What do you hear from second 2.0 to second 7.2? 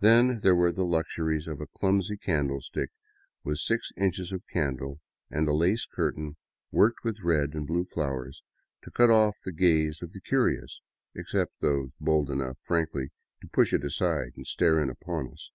candlestick with six inches of candle, and a lace curtain worked